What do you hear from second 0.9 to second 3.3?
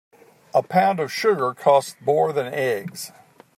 of sugar costs more than eggs.